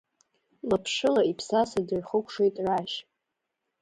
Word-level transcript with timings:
Лаԥшыла 0.69 1.21
иԥсаса 1.31 1.79
дырхыкәшоит 1.87 2.55
Рашь. 2.65 2.97